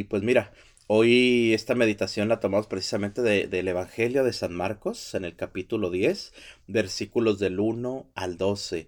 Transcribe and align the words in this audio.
Y 0.00 0.04
pues 0.04 0.22
mira, 0.22 0.54
hoy 0.86 1.52
esta 1.52 1.74
meditación 1.74 2.28
la 2.28 2.40
tomamos 2.40 2.66
precisamente 2.66 3.20
del 3.20 3.68
Evangelio 3.68 4.24
de 4.24 4.32
San 4.32 4.54
Marcos, 4.54 5.14
en 5.14 5.26
el 5.26 5.36
capítulo 5.36 5.90
10, 5.90 6.32
versículos 6.68 7.38
del 7.38 7.60
1 7.60 8.10
al 8.14 8.38
12. 8.38 8.86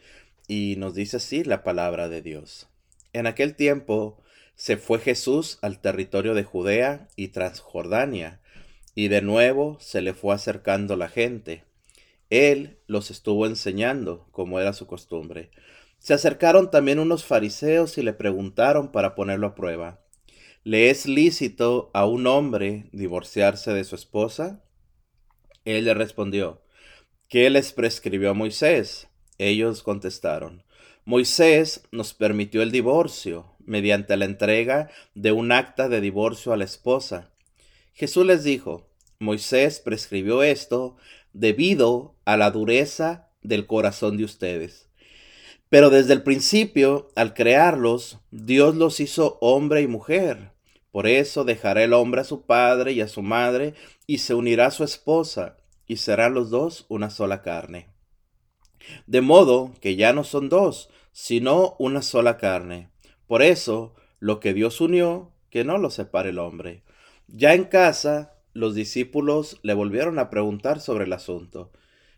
Y 0.49 0.77
nos 0.79 0.95
dice 0.95 1.19
así 1.19 1.45
la 1.45 1.63
palabra 1.63 2.09
de 2.09 2.23
Dios. 2.23 2.67
En 3.13 3.27
aquel 3.27 3.57
tiempo 3.57 4.23
se 4.55 4.79
fue 4.79 5.01
Jesús 5.01 5.59
al 5.61 5.83
territorio 5.83 6.33
de 6.33 6.45
Judea 6.45 7.09
y 7.15 7.29
Transjordania, 7.29 8.41
y 8.95 9.09
de 9.09 9.21
nuevo 9.21 9.77
se 9.79 10.01
le 10.01 10.15
fue 10.15 10.35
acercando 10.35 10.97
la 10.97 11.11
gente. 11.11 11.65
Él 12.31 12.79
los 12.87 13.11
estuvo 13.11 13.45
enseñando, 13.45 14.29
como 14.31 14.59
era 14.59 14.73
su 14.73 14.87
costumbre. 14.87 15.51
Se 15.99 16.15
acercaron 16.15 16.71
también 16.71 16.99
unos 16.99 17.27
fariseos 17.27 17.99
y 17.99 18.03
le 18.03 18.15
preguntaron 18.15 18.93
para 18.93 19.15
ponerlo 19.15 19.49
a 19.49 19.55
prueba, 19.55 20.02
¿le 20.65 20.91
es 20.91 21.07
lícito 21.07 21.91
a 21.93 22.07
un 22.07 22.27
hombre 22.27 22.89
divorciarse 22.93 23.73
de 23.73 23.85
su 23.85 23.97
esposa? 23.97 24.63
Él 25.65 25.85
le 25.85 25.95
respondió, 25.95 26.63
¿qué 27.29 27.51
les 27.51 27.73
prescribió 27.73 28.31
a 28.31 28.35
Moisés? 28.35 29.09
Ellos 29.39 29.83
contestaron, 29.83 30.63
Moisés 31.05 31.83
nos 31.91 32.15
permitió 32.15 32.63
el 32.63 32.71
divorcio 32.71 33.57
mediante 33.65 34.17
la 34.17 34.25
entrega 34.25 34.89
de 35.15 35.33
un 35.33 35.51
acta 35.51 35.89
de 35.89 36.01
divorcio 36.01 36.53
a 36.53 36.57
la 36.57 36.65
esposa. 36.65 37.33
Jesús 37.93 38.25
les 38.25 38.45
dijo, 38.45 38.89
Moisés 39.19 39.81
prescribió 39.81 40.45
esto 40.45 40.97
debido 41.33 42.15
a 42.25 42.37
la 42.37 42.53
dureza 42.53 43.31
del 43.43 43.67
corazón 43.67 44.17
de 44.17 44.25
ustedes. 44.25 44.89
Pero 45.69 45.91
desde 45.91 46.13
el 46.13 46.23
principio, 46.23 47.09
al 47.17 47.35
crearlos, 47.35 48.19
Dios 48.31 48.77
los 48.77 49.01
hizo 49.01 49.39
hombre 49.41 49.83
y 49.83 49.87
mujer. 49.87 50.52
Por 50.93 51.07
eso 51.07 51.45
dejará 51.45 51.83
el 51.83 51.95
hombre 51.95 52.21
a 52.21 52.25
su 52.25 52.47
padre 52.47 52.93
y 52.93 53.01
a 53.01 53.09
su 53.09 53.23
madre, 53.23 53.75
y 54.07 54.19
se 54.19 54.35
unirá 54.35 54.67
a 54.67 54.71
su 54.71 54.85
esposa, 54.85 55.57
y 55.87 55.97
serán 55.97 56.35
los 56.35 56.51
dos 56.51 56.87
una 56.89 57.11
sola 57.11 57.43
carne. 57.43 57.89
De 59.07 59.21
modo 59.21 59.73
que 59.81 59.97
ya 59.97 60.13
no 60.13 60.23
son 60.23 60.49
dos, 60.49 60.91
sino 61.13 61.77
una 61.79 62.03
sola 62.03 62.37
carne. 62.37 62.91
Por 63.27 63.43
eso, 63.43 63.95
lo 64.21 64.39
que 64.39 64.55
Dios 64.55 64.81
unió, 64.81 65.33
que 65.51 65.65
no 65.65 65.79
lo 65.79 65.91
separe 65.91 66.31
el 66.31 66.39
hombre. 66.39 66.83
Ya 67.27 67.55
en 67.55 67.65
casa, 67.65 68.35
los 68.53 68.75
discípulos 68.75 69.59
le 69.63 69.75
volvieron 69.75 70.19
a 70.19 70.31
preguntar 70.31 70.81
sobre 70.81 71.05
el 71.05 71.13
asunto. 71.13 71.73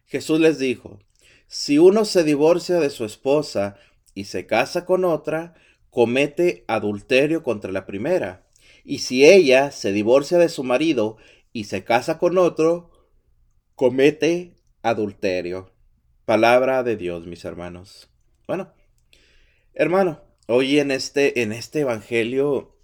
Jesús 0.06 0.40
les 0.40 0.58
dijo, 0.58 0.98
si 1.46 1.78
uno 1.78 2.04
se 2.04 2.24
divorcia 2.24 2.80
de 2.80 2.90
su 2.90 3.04
esposa 3.04 3.76
y 4.14 4.24
se 4.24 4.46
casa 4.46 4.84
con 4.84 5.04
otra, 5.04 5.54
comete 5.90 6.64
adulterio 6.66 7.42
contra 7.42 7.70
la 7.70 7.86
primera. 7.86 8.43
Y 8.84 8.98
si 8.98 9.24
ella 9.24 9.70
se 9.70 9.92
divorcia 9.92 10.38
de 10.38 10.50
su 10.50 10.62
marido 10.62 11.16
y 11.52 11.64
se 11.64 11.84
casa 11.84 12.18
con 12.18 12.36
otro, 12.36 12.90
comete 13.74 14.54
adulterio. 14.82 15.72
Palabra 16.26 16.82
de 16.82 16.96
Dios, 16.96 17.26
mis 17.26 17.44
hermanos. 17.44 18.10
Bueno, 18.46 18.72
hermano, 19.72 20.22
hoy 20.46 20.78
en 20.78 20.90
este, 20.90 21.42
en 21.42 21.52
este 21.52 21.80
evangelio, 21.80 22.76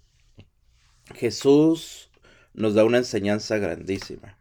Jesús 1.15 2.09
nos 2.53 2.73
da 2.73 2.83
una 2.83 2.97
enseñanza 2.97 3.57
grandísima. 3.59 4.37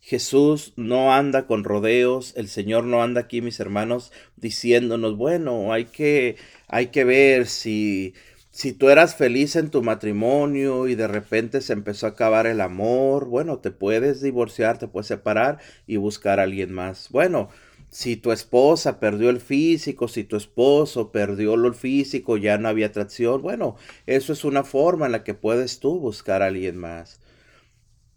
Jesús 0.00 0.72
no 0.76 1.12
anda 1.12 1.46
con 1.46 1.64
rodeos, 1.64 2.32
el 2.36 2.48
Señor 2.48 2.84
no 2.84 3.02
anda 3.02 3.22
aquí, 3.22 3.42
mis 3.42 3.60
hermanos, 3.60 4.12
diciéndonos, 4.36 5.16
bueno, 5.16 5.72
hay 5.72 5.86
que, 5.86 6.36
hay 6.66 6.86
que 6.86 7.04
ver 7.04 7.46
si, 7.46 8.14
si 8.58 8.72
tú 8.72 8.88
eras 8.88 9.14
feliz 9.14 9.54
en 9.54 9.70
tu 9.70 9.84
matrimonio 9.84 10.88
y 10.88 10.96
de 10.96 11.06
repente 11.06 11.60
se 11.60 11.72
empezó 11.72 12.06
a 12.06 12.08
acabar 12.08 12.48
el 12.48 12.60
amor, 12.60 13.26
bueno, 13.26 13.60
te 13.60 13.70
puedes 13.70 14.20
divorciar, 14.20 14.78
te 14.78 14.88
puedes 14.88 15.06
separar 15.06 15.58
y 15.86 15.96
buscar 15.96 16.40
a 16.40 16.42
alguien 16.42 16.72
más. 16.72 17.08
Bueno, 17.10 17.50
si 17.88 18.16
tu 18.16 18.32
esposa 18.32 18.98
perdió 18.98 19.30
el 19.30 19.40
físico, 19.40 20.08
si 20.08 20.24
tu 20.24 20.34
esposo 20.34 21.12
perdió 21.12 21.56
lo 21.56 21.72
físico, 21.72 22.36
ya 22.36 22.58
no 22.58 22.66
había 22.66 22.86
atracción, 22.86 23.42
bueno, 23.42 23.76
eso 24.06 24.32
es 24.32 24.44
una 24.44 24.64
forma 24.64 25.06
en 25.06 25.12
la 25.12 25.22
que 25.22 25.34
puedes 25.34 25.78
tú 25.78 26.00
buscar 26.00 26.42
a 26.42 26.46
alguien 26.46 26.78
más. 26.78 27.20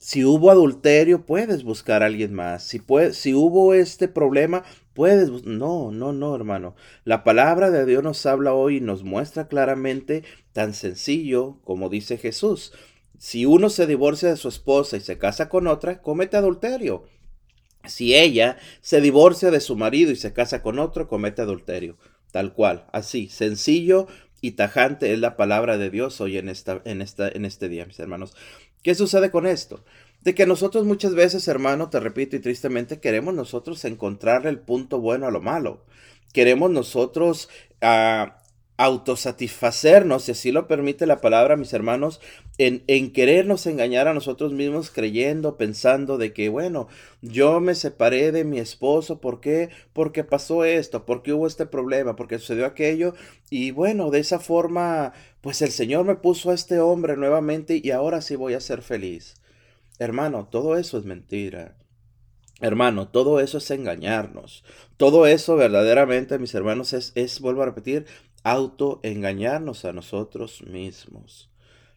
Si 0.03 0.25
hubo 0.25 0.50
adulterio, 0.50 1.28
puedes 1.28 1.63
buscar 1.63 2.01
a 2.01 2.07
alguien 2.07 2.34
más. 2.34 2.63
Si, 2.63 2.81
si 3.12 3.35
hubo 3.35 3.75
este 3.75 4.07
problema, 4.07 4.63
puedes... 4.95 5.29
No, 5.45 5.91
no, 5.91 6.12
no, 6.12 6.35
hermano. 6.35 6.75
La 7.06 7.23
palabra 7.23 7.69
de 7.69 7.85
Dios 7.85 8.01
nos 8.01 8.25
habla 8.25 8.56
hoy 8.56 8.78
y 8.78 8.81
nos 8.81 9.03
muestra 9.03 9.47
claramente 9.47 10.23
tan 10.53 10.73
sencillo 10.73 11.59
como 11.63 11.88
dice 11.88 12.17
Jesús. 12.17 12.73
Si 13.19 13.45
uno 13.45 13.69
se 13.69 13.85
divorcia 13.85 14.29
de 14.29 14.38
su 14.38 14.47
esposa 14.47 14.97
y 14.97 15.01
se 15.01 15.19
casa 15.19 15.50
con 15.50 15.67
otra, 15.67 16.01
comete 16.01 16.35
adulterio. 16.35 17.03
Si 17.85 18.16
ella 18.16 18.57
se 18.81 19.01
divorcia 19.01 19.51
de 19.51 19.59
su 19.59 19.75
marido 19.75 20.11
y 20.11 20.16
se 20.16 20.34
casa 20.34 20.63
con 20.63 20.79
otro, 20.79 21.07
comete 21.07 21.44
adulterio. 21.44 21.95
Tal 22.31 22.53
cual, 22.53 22.88
así, 22.91 23.29
sencillo 23.29 24.07
y 24.41 24.53
tajante 24.53 25.13
es 25.13 25.19
la 25.19 25.38
palabra 25.38 25.78
de 25.78 25.91
Dios 25.91 26.19
hoy 26.22 26.40
en, 26.40 26.50
esta, 26.50 26.81
en, 26.85 27.03
esta, 27.03 27.29
en 27.29 27.45
este 27.45 27.69
día, 27.69 27.85
mis 27.85 28.00
hermanos. 28.00 28.35
¿Qué 28.83 28.95
sucede 28.95 29.31
con 29.31 29.45
esto? 29.45 29.83
De 30.21 30.35
que 30.35 30.45
nosotros 30.45 30.85
muchas 30.85 31.13
veces, 31.15 31.47
hermano, 31.47 31.89
te 31.89 31.99
repito 31.99 32.35
y 32.35 32.39
tristemente, 32.39 32.99
queremos 32.99 33.33
nosotros 33.33 33.83
encontrarle 33.85 34.49
el 34.49 34.59
punto 34.59 34.99
bueno 34.99 35.27
a 35.27 35.31
lo 35.31 35.41
malo. 35.41 35.83
Queremos 36.33 36.71
nosotros 36.71 37.49
ah, 37.81 38.41
autosatisfacernos, 38.83 40.23
si 40.23 40.31
así 40.31 40.51
lo 40.51 40.67
permite 40.67 41.05
la 41.05 41.21
palabra, 41.21 41.55
mis 41.55 41.71
hermanos, 41.71 42.19
en, 42.57 42.83
en, 42.87 43.13
querernos 43.13 43.67
engañar 43.67 44.07
a 44.07 44.15
nosotros 44.15 44.53
mismos 44.53 44.89
creyendo, 44.89 45.55
pensando 45.55 46.17
de 46.17 46.33
que, 46.33 46.49
bueno, 46.49 46.87
yo 47.21 47.59
me 47.59 47.75
separé 47.75 48.31
de 48.31 48.43
mi 48.43 48.57
esposo, 48.57 49.21
¿por 49.21 49.39
qué? 49.39 49.69
Porque 49.93 50.23
pasó 50.23 50.65
esto, 50.65 51.05
porque 51.05 51.31
hubo 51.31 51.45
este 51.45 51.67
problema, 51.67 52.15
porque 52.15 52.39
sucedió 52.39 52.65
aquello, 52.65 53.13
y 53.51 53.69
bueno, 53.69 54.09
de 54.09 54.17
esa 54.17 54.39
forma, 54.39 55.13
pues 55.41 55.61
el 55.61 55.69
Señor 55.69 56.05
me 56.05 56.15
puso 56.15 56.49
a 56.49 56.55
este 56.55 56.79
hombre 56.79 57.17
nuevamente 57.17 57.79
y 57.83 57.91
ahora 57.91 58.19
sí 58.21 58.35
voy 58.35 58.55
a 58.55 58.61
ser 58.61 58.81
feliz. 58.81 59.35
Hermano, 59.99 60.47
todo 60.49 60.75
eso 60.75 60.97
es 60.97 61.05
mentira. 61.05 61.75
Hermano, 62.61 63.07
todo 63.07 63.39
eso 63.39 63.57
es 63.57 63.71
engañarnos. 63.71 64.63
Todo 64.97 65.25
eso 65.25 65.55
verdaderamente, 65.55 66.37
mis 66.37 66.53
hermanos, 66.53 66.93
es, 66.93 67.11
es 67.15 67.39
vuelvo 67.39 67.63
a 67.63 67.65
repetir, 67.65 68.05
autoengañarnos 68.44 69.85
a 69.85 69.94
nosotros 69.94 70.63
mismos. 70.63 71.50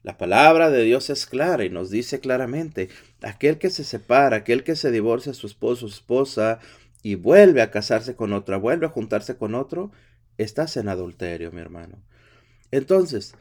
La 0.03 0.19
palabra 0.19 0.71
de 0.71 0.83
Dios 0.83 1.09
es 1.09 1.25
clara 1.25 1.65
y 1.65 1.71
nos 1.71 1.91
dice 1.91 2.21
claramente, 2.21 2.91
aquel 3.23 3.59
que 3.59 3.71
se 3.71 3.85
separa, 3.85 4.37
aquel 4.37 4.63
que 4.63 4.77
se 4.77 4.91
divorcia 4.91 5.33
a 5.33 5.35
su 5.35 5.47
esposo 5.47 5.87
o 5.87 5.89
esposa 5.89 6.59
y 7.03 7.15
vuelve 7.15 7.63
a 7.63 7.71
casarse 7.71 8.15
con 8.15 8.35
otra, 8.35 8.59
vuelve 8.59 8.87
a 8.87 8.91
juntarse 8.91 9.37
con 9.37 9.55
otro, 9.55 9.93
estás 10.37 10.77
en 10.77 10.89
adulterio, 10.89 11.53
mi 11.53 11.63
hermano. 11.63 12.03
Entonces, 12.71 13.35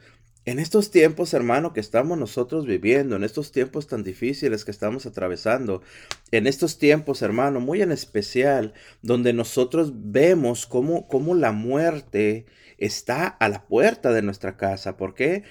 en 0.46 0.58
estos 0.58 0.90
tiempos, 0.90 1.32
hermano, 1.32 1.72
que 1.72 1.80
estamos 1.80 2.18
nosotros 2.18 2.66
viviendo, 2.66 3.16
en 3.16 3.24
estos 3.24 3.50
tiempos 3.50 3.86
tan 3.86 4.02
difíciles 4.02 4.64
que 4.64 4.70
estamos 4.70 5.06
atravesando, 5.06 5.82
en 6.30 6.46
estos 6.46 6.78
tiempos, 6.78 7.22
hermano, 7.22 7.60
muy 7.60 7.80
en 7.80 7.92
especial, 7.92 8.74
donde 9.00 9.32
nosotros 9.32 9.92
vemos 9.94 10.66
cómo, 10.66 11.08
cómo 11.08 11.34
la 11.34 11.52
muerte 11.52 12.44
está 12.84 13.26
a 13.26 13.48
la 13.48 13.66
puerta 13.66 14.12
de 14.12 14.22
nuestra 14.22 14.56
casa. 14.56 14.96
¿Por 14.96 15.14
qué? 15.14 15.44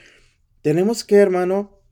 Tenemos 0.62 1.04
que, 1.04 1.16
hermano, 1.16 1.84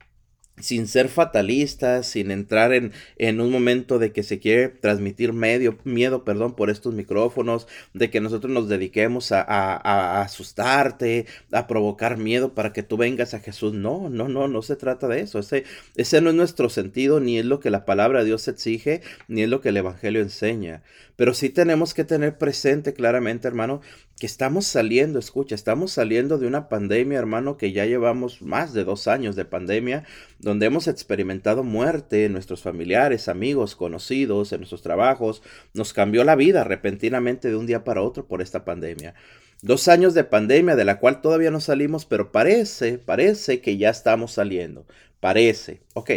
sin 0.58 0.86
ser 0.86 1.08
fatalistas, 1.08 2.06
sin 2.06 2.30
entrar 2.30 2.72
en, 2.72 2.92
en, 3.16 3.40
un 3.40 3.50
momento 3.50 3.98
de 3.98 4.12
que 4.12 4.22
se 4.22 4.38
quiere 4.38 4.68
transmitir 4.68 5.32
medio, 5.32 5.78
miedo 5.84 6.24
perdón, 6.24 6.54
por 6.54 6.70
estos 6.70 6.94
micrófonos, 6.94 7.66
de 7.94 8.10
que 8.10 8.20
nosotros 8.20 8.52
nos 8.52 8.68
dediquemos 8.68 9.32
a, 9.32 9.42
a, 9.42 10.22
asustarte, 10.22 11.26
a 11.50 11.66
provocar 11.66 12.16
miedo 12.18 12.54
para 12.54 12.72
que 12.72 12.82
tú 12.82 12.96
vengas 12.96 13.34
a 13.34 13.40
Jesús. 13.40 13.72
No, 13.72 14.08
no, 14.10 14.28
no, 14.28 14.46
no 14.46 14.62
se 14.62 14.76
trata 14.76 15.08
de 15.08 15.20
eso. 15.20 15.38
Ese, 15.38 15.64
ese 15.96 16.20
no 16.20 16.30
es 16.30 16.36
nuestro 16.36 16.68
sentido, 16.68 17.18
ni 17.18 17.38
es 17.38 17.44
lo 17.44 17.58
que 17.58 17.70
la 17.70 17.84
palabra 17.84 18.20
de 18.20 18.26
Dios 18.26 18.46
exige, 18.46 19.00
ni 19.28 19.42
es 19.42 19.48
lo 19.48 19.60
que 19.60 19.70
el 19.70 19.78
Evangelio 19.78 20.20
enseña. 20.20 20.82
Pero 21.16 21.34
sí 21.34 21.48
tenemos 21.50 21.94
que 21.94 22.04
tener 22.04 22.38
presente 22.38 22.94
claramente, 22.94 23.48
hermano, 23.48 23.80
que 24.22 24.26
estamos 24.26 24.68
saliendo, 24.68 25.18
escucha, 25.18 25.56
estamos 25.56 25.90
saliendo 25.90 26.38
de 26.38 26.46
una 26.46 26.68
pandemia, 26.68 27.18
hermano, 27.18 27.56
que 27.56 27.72
ya 27.72 27.86
llevamos 27.86 28.40
más 28.40 28.72
de 28.72 28.84
dos 28.84 29.08
años 29.08 29.34
de 29.34 29.44
pandemia, 29.44 30.04
donde 30.38 30.66
hemos 30.66 30.86
experimentado 30.86 31.64
muerte 31.64 32.26
en 32.26 32.32
nuestros 32.32 32.62
familiares, 32.62 33.26
amigos, 33.26 33.74
conocidos, 33.74 34.52
en 34.52 34.60
nuestros 34.60 34.80
trabajos. 34.80 35.42
Nos 35.74 35.92
cambió 35.92 36.22
la 36.22 36.36
vida 36.36 36.62
repentinamente 36.62 37.48
de 37.48 37.56
un 37.56 37.66
día 37.66 37.82
para 37.82 38.00
otro 38.02 38.28
por 38.28 38.42
esta 38.42 38.64
pandemia. 38.64 39.14
Dos 39.60 39.88
años 39.88 40.14
de 40.14 40.22
pandemia 40.22 40.76
de 40.76 40.84
la 40.84 41.00
cual 41.00 41.20
todavía 41.20 41.50
no 41.50 41.58
salimos, 41.58 42.06
pero 42.06 42.30
parece, 42.30 42.98
parece 42.98 43.60
que 43.60 43.76
ya 43.76 43.90
estamos 43.90 44.30
saliendo. 44.30 44.86
Parece. 45.18 45.80
Ok. 45.94 46.12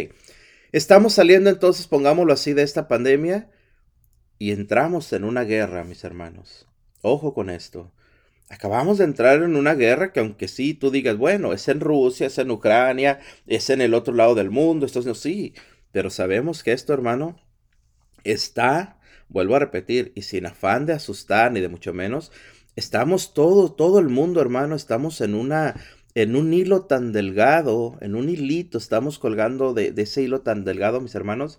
Estamos 0.70 1.12
saliendo 1.12 1.50
entonces, 1.50 1.88
pongámoslo 1.88 2.32
así, 2.32 2.52
de 2.52 2.62
esta 2.62 2.86
pandemia 2.86 3.50
y 4.38 4.52
entramos 4.52 5.12
en 5.12 5.24
una 5.24 5.42
guerra, 5.42 5.82
mis 5.82 6.04
hermanos. 6.04 6.68
Ojo 7.02 7.34
con 7.34 7.50
esto. 7.50 7.90
Acabamos 8.48 8.98
de 8.98 9.04
entrar 9.04 9.42
en 9.42 9.56
una 9.56 9.74
guerra 9.74 10.12
que 10.12 10.20
aunque 10.20 10.46
sí 10.46 10.72
tú 10.72 10.90
digas, 10.90 11.16
bueno, 11.16 11.52
es 11.52 11.66
en 11.68 11.80
Rusia, 11.80 12.28
es 12.28 12.38
en 12.38 12.50
Ucrania, 12.50 13.18
es 13.46 13.70
en 13.70 13.80
el 13.80 13.92
otro 13.92 14.14
lado 14.14 14.36
del 14.36 14.50
mundo, 14.50 14.86
esto 14.86 15.02
no, 15.02 15.14
sí, 15.14 15.54
pero 15.90 16.10
sabemos 16.10 16.62
que 16.62 16.72
esto, 16.72 16.92
hermano, 16.92 17.36
está, 18.22 19.00
vuelvo 19.28 19.56
a 19.56 19.60
repetir, 19.60 20.12
y 20.14 20.22
sin 20.22 20.46
afán 20.46 20.86
de 20.86 20.92
asustar 20.92 21.50
ni 21.50 21.60
de 21.60 21.68
mucho 21.68 21.92
menos, 21.92 22.30
estamos 22.76 23.34
todo, 23.34 23.72
todo 23.72 23.98
el 23.98 24.08
mundo, 24.08 24.40
hermano, 24.40 24.76
estamos 24.76 25.20
en 25.20 25.34
una, 25.34 25.74
en 26.14 26.36
un 26.36 26.54
hilo 26.54 26.82
tan 26.84 27.12
delgado, 27.12 27.98
en 28.00 28.14
un 28.14 28.28
hilito, 28.28 28.78
estamos 28.78 29.18
colgando 29.18 29.74
de, 29.74 29.90
de 29.90 30.02
ese 30.02 30.22
hilo 30.22 30.42
tan 30.42 30.64
delgado, 30.64 31.00
mis 31.00 31.16
hermanos, 31.16 31.58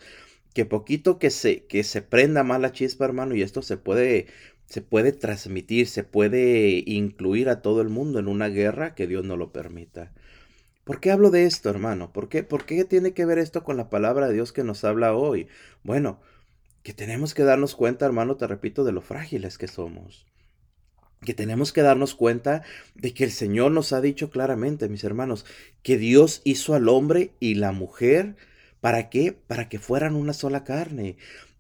que 0.54 0.66
poquito 0.66 1.20
que 1.20 1.32
se, 1.32 1.66
que 1.66 1.84
se 1.84 2.02
prenda 2.02 2.44
mal 2.44 2.62
la 2.62 2.72
chispa, 2.72 3.06
hermano, 3.06 3.36
y 3.36 3.42
esto 3.42 3.62
se 3.62 3.76
puede 3.78 4.28
se 4.68 4.82
puede 4.82 5.14
transmitir, 5.14 5.88
se 5.88 6.04
puede 6.04 6.84
incluir 6.86 7.50
a 7.50 7.62
todo 7.62 7.82
el 7.82 7.90
mundo 7.90 8.20
en 8.20 8.28
una 8.28 8.50
guerra 8.50 8.96
que 8.96 9.08
Dios 9.08 9.24
no 9.26 9.38
lo 9.38 9.52
permita. 9.52 10.12
¿Por 10.84 11.00
qué 11.00 11.12
hablo 11.12 11.32
de 11.32 11.46
esto, 11.46 11.70
hermano? 11.70 12.12
¿Por 12.14 12.30
qué, 12.30 12.44
¿Por 12.44 12.66
qué 12.66 12.86
tiene 12.86 13.14
que 13.14 13.26
ver 13.26 13.40
esto 13.40 13.64
con 13.64 13.78
la 13.78 13.90
palabra 13.90 14.28
de 14.28 14.34
Dios 14.34 14.54
que 14.54 14.64
nos 14.64 14.84
habla 14.84 15.16
hoy? 15.16 15.48
Bueno, 15.84 16.20
que 16.84 16.94
tenemos 16.94 17.34
que 17.34 17.44
darnos 17.44 17.76
cuenta, 17.76 18.06
hermano, 18.06 18.36
te 18.36 18.46
repito, 18.46 18.84
de 18.84 18.92
lo 18.92 19.02
frágiles 19.02 19.58
que 19.58 19.68
somos. 19.68 20.26
Que 21.22 21.34
tenemos 21.34 21.74
que 21.74 21.82
darnos 21.82 22.14
cuenta 22.14 22.64
de 22.94 23.14
que 23.14 23.24
el 23.24 23.32
Señor 23.32 23.72
nos 23.72 23.92
ha 23.94 24.02
dicho 24.02 24.30
claramente, 24.30 24.88
mis 24.90 25.04
hermanos, 25.04 25.46
que 25.82 25.98
Dios 25.98 26.42
hizo 26.44 26.76
al 26.76 26.90
hombre 26.90 27.32
y 27.40 27.56
la 27.56 27.72
mujer 27.72 28.36
¿Para 28.82 29.10
qué? 29.10 29.34
Para 29.34 29.70
que 29.70 29.80
fueran 29.80 30.16
una 30.16 30.34
sola 30.34 30.64
carne. 30.64 31.18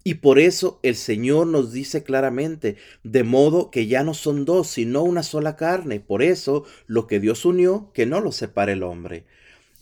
Y 0.08 0.14
por 0.14 0.40
eso 0.40 0.80
el 0.84 0.96
Señor 0.96 1.48
nos 1.48 1.74
dice 1.74 2.02
claramente, 2.02 2.78
de 3.04 3.26
modo 3.26 3.72
que 3.72 3.88
ya 3.88 4.04
no 4.04 4.14
son 4.14 4.46
dos, 4.46 4.70
sino 4.70 5.04
una 5.04 5.22
sola 5.22 5.58
carne. 5.58 6.00
Por 6.00 6.24
eso 6.24 6.64
lo 6.86 7.08
que 7.08 7.20
Dios 7.20 7.44
unió, 7.44 7.92
que 7.94 8.06
no 8.06 8.22
lo 8.22 8.32
separe 8.32 8.72
el 8.72 8.84
hombre. 8.84 9.26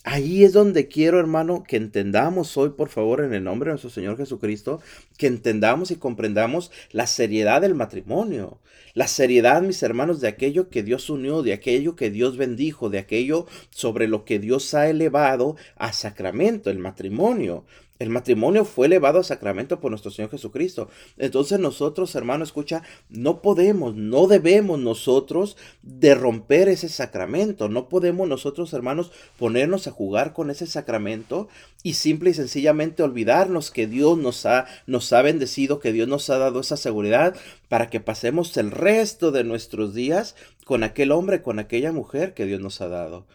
Ahí 0.04 0.44
es 0.44 0.51
donde 0.51 0.88
quiero, 0.88 1.19
hermano, 1.19 1.62
que 1.62 1.77
entendamos 1.77 2.57
hoy, 2.57 2.72
por 2.72 2.89
favor, 2.89 3.24
en 3.24 3.36
el 3.36 3.44
nombre 3.44 3.68
de 3.68 3.74
nuestro 3.74 3.92
Señor 3.92 4.18
Jesucristo, 4.18 4.81
que 5.16 5.27
entendamos 5.27 5.92
y 5.92 5.98
comprendamos 5.98 6.72
la 6.92 7.06
seriedad 7.06 7.62
del 7.62 7.75
matrimonio. 7.75 8.60
La 8.95 9.07
seriedad, 9.07 9.62
mis 9.62 9.83
hermanos, 9.83 10.22
de 10.22 10.27
aquello 10.27 10.69
que 10.69 10.81
Dios 10.81 11.10
unió, 11.10 11.44
de 11.44 11.54
aquello 11.54 11.95
que 11.95 12.10
Dios 12.10 12.38
bendijo, 12.38 12.89
de 12.89 12.98
aquello 12.98 13.45
sobre 13.69 14.07
lo 14.07 14.25
que 14.25 14.39
Dios 14.39 14.74
ha 14.74 14.89
elevado 14.89 15.56
a 15.75 15.92
sacramento, 15.94 16.72
el 16.72 16.80
matrimonio. 16.80 17.66
El 17.97 18.09
matrimonio 18.09 18.65
fue 18.65 18.88
elevado 18.88 19.19
a 19.19 19.24
sacramento 19.24 19.80
por 19.80 19.89
nuestro 19.89 20.12
Señor 20.12 20.30
Jesucristo. 20.30 20.89
Entonces 21.18 21.59
nosotros, 21.59 22.13
hermano, 22.15 22.44
escucha, 22.44 22.83
no 23.09 23.42
podemos, 23.42 23.95
no 23.95 24.27
debemos 24.27 24.80
nosotros 24.80 25.56
de 25.81 26.13
romper 26.13 26.68
ese 26.68 26.89
sacramento. 26.89 27.69
No 27.69 27.88
podemos 27.88 28.27
nosotros, 28.27 28.74
hermanos, 28.74 29.13
ponernos 29.39 29.88
a 29.88 29.92
jugar 29.92 30.33
con 30.33 30.50
ese 30.50 30.68
sacramento 30.68 31.47
y 31.83 31.94
simple 31.94 32.31
y 32.31 32.33
sencillamente 32.33 33.01
olvidarnos 33.01 33.71
que 33.71 33.88
Dios 33.88 34.18
nos 34.18 34.45
ha, 34.45 34.65
nos 34.88 35.13
ha 35.13 35.21
bendecido, 35.21 35.80
que 35.80 35.94
Dios 35.94 36.09
nos 36.09 36.30
ha 36.30 36.38
dado 36.38 36.59
esa 36.59 36.75
seguridad 36.75 37.33
para 37.69 37.89
que 37.89 38.01
pasemos 38.01 38.57
el 38.57 38.71
resto 38.71 39.31
de 39.31 39.45
nuestros 39.45 39.94
días 39.94 40.36
con 40.65 40.83
aquel 40.83 41.13
hombre, 41.13 41.41
con 41.41 41.59
aquella 41.59 41.94
mujer 41.94 42.33
que 42.33 42.45
Dios 42.45 42.59
nos 42.59 42.81
ha 42.81 42.89
dado. 42.89 43.25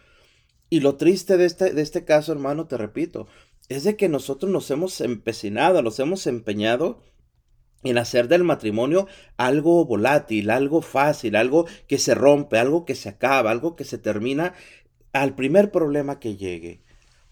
Y 0.69 0.79
lo 0.79 0.95
triste 0.95 1.35
de 1.35 1.45
este, 1.45 1.73
de 1.73 1.81
este 1.81 2.05
caso, 2.05 2.31
hermano, 2.31 2.65
te 2.65 2.77
repito, 2.77 3.27
es 3.75 3.83
de 3.83 3.95
que 3.95 4.09
nosotros 4.09 4.51
nos 4.51 4.69
hemos 4.71 4.99
empecinado, 5.01 5.81
nos 5.81 5.99
hemos 5.99 6.27
empeñado 6.27 7.03
en 7.83 7.97
hacer 7.97 8.27
del 8.27 8.43
matrimonio 8.43 9.07
algo 9.37 9.85
volátil, 9.85 10.49
algo 10.49 10.81
fácil, 10.81 11.35
algo 11.35 11.65
que 11.87 11.97
se 11.97 12.13
rompe, 12.13 12.57
algo 12.57 12.85
que 12.85 12.95
se 12.95 13.09
acaba, 13.09 13.51
algo 13.51 13.75
que 13.75 13.85
se 13.85 13.97
termina 13.97 14.53
al 15.13 15.35
primer 15.35 15.71
problema 15.71 16.19
que 16.19 16.37
llegue. 16.37 16.81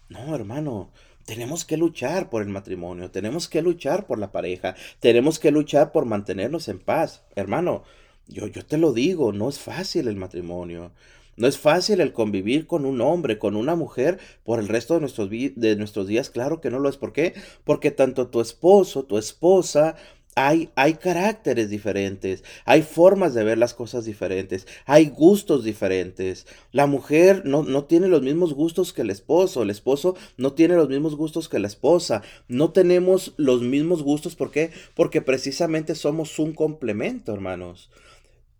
No, 0.08 0.34
hermano, 0.34 0.92
tenemos 1.24 1.64
que 1.64 1.76
luchar 1.76 2.30
por 2.30 2.42
el 2.42 2.48
matrimonio, 2.48 3.10
tenemos 3.10 3.48
que 3.48 3.62
luchar 3.62 4.06
por 4.06 4.18
la 4.18 4.32
pareja, 4.32 4.74
tenemos 4.98 5.38
que 5.38 5.52
luchar 5.52 5.92
por 5.92 6.04
mantenernos 6.04 6.68
en 6.68 6.80
paz. 6.80 7.24
Hermano, 7.36 7.84
yo, 8.26 8.46
yo 8.48 8.64
te 8.64 8.78
lo 8.78 8.92
digo, 8.92 9.32
no 9.32 9.48
es 9.48 9.58
fácil 9.58 10.08
el 10.08 10.16
matrimonio. 10.16 10.92
No 11.40 11.46
es 11.46 11.56
fácil 11.56 12.02
el 12.02 12.12
convivir 12.12 12.66
con 12.66 12.84
un 12.84 13.00
hombre, 13.00 13.38
con 13.38 13.56
una 13.56 13.74
mujer 13.74 14.18
por 14.44 14.58
el 14.60 14.68
resto 14.68 14.92
de 14.92 15.00
nuestros, 15.00 15.30
de 15.30 15.74
nuestros 15.74 16.06
días. 16.06 16.28
Claro 16.28 16.60
que 16.60 16.68
no 16.68 16.78
lo 16.78 16.90
es. 16.90 16.98
¿Por 16.98 17.14
qué? 17.14 17.32
Porque 17.64 17.90
tanto 17.90 18.28
tu 18.28 18.42
esposo, 18.42 19.04
tu 19.04 19.16
esposa, 19.16 19.96
hay, 20.34 20.68
hay, 20.74 20.94
caracteres 20.94 21.70
diferentes, 21.70 22.44
hay 22.66 22.82
formas 22.82 23.32
de 23.32 23.42
ver 23.42 23.56
las 23.56 23.72
cosas 23.72 24.04
diferentes, 24.04 24.66
hay 24.84 25.08
gustos 25.08 25.64
diferentes. 25.64 26.46
La 26.72 26.86
mujer 26.86 27.46
no, 27.46 27.62
no, 27.62 27.84
tiene 27.84 28.08
los 28.08 28.20
mismos 28.20 28.52
gustos 28.52 28.92
que 28.92 29.00
el 29.00 29.08
esposo, 29.08 29.62
el 29.62 29.70
esposo 29.70 30.16
no 30.36 30.52
tiene 30.52 30.76
los 30.76 30.90
mismos 30.90 31.16
gustos 31.16 31.48
que 31.48 31.58
la 31.58 31.68
esposa, 31.68 32.20
no 32.48 32.72
tenemos 32.72 33.32
los 33.38 33.62
mismos 33.62 34.02
gustos. 34.02 34.36
¿Por 34.36 34.50
qué? 34.50 34.72
Porque 34.94 35.22
precisamente 35.22 35.94
somos 35.94 36.38
un 36.38 36.52
complemento, 36.52 37.32
hermanos. 37.32 37.88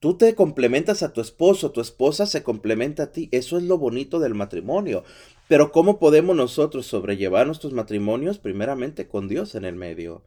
Tú 0.00 0.14
te 0.14 0.34
complementas 0.34 1.02
a 1.02 1.12
tu 1.12 1.20
esposo, 1.20 1.72
tu 1.72 1.82
esposa 1.82 2.24
se 2.24 2.42
complementa 2.42 3.02
a 3.04 3.12
ti. 3.12 3.28
Eso 3.32 3.58
es 3.58 3.64
lo 3.64 3.76
bonito 3.76 4.18
del 4.18 4.34
matrimonio. 4.34 5.04
Pero 5.46 5.72
¿cómo 5.72 5.98
podemos 5.98 6.34
nosotros 6.34 6.86
sobrellevar 6.86 7.46
nuestros 7.46 7.74
matrimonios? 7.74 8.38
Primeramente 8.38 9.06
con 9.06 9.28
Dios 9.28 9.54
en 9.54 9.66
el 9.66 9.76
medio. 9.76 10.22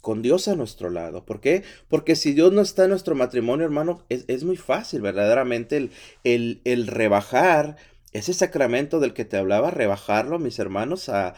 Con 0.00 0.22
Dios 0.22 0.48
a 0.48 0.56
nuestro 0.56 0.88
lado. 0.88 1.26
¿Por 1.26 1.40
qué? 1.40 1.62
Porque 1.88 2.16
si 2.16 2.32
Dios 2.32 2.54
no 2.54 2.62
está 2.62 2.84
en 2.84 2.90
nuestro 2.90 3.14
matrimonio, 3.14 3.66
hermano, 3.66 4.02
es, 4.08 4.44
muy 4.44 4.56
fácil 4.56 5.02
verdaderamente 5.02 5.76
el, 5.76 5.90
el, 6.24 6.62
el 6.64 6.86
rebajar 6.86 7.76
ese 8.12 8.34
sacramento 8.34 9.00
del 9.00 9.14
que 9.14 9.24
te 9.24 9.36
hablaba, 9.36 9.70
rebajarlo, 9.70 10.38
mis 10.38 10.58
hermanos, 10.58 11.08
a, 11.08 11.34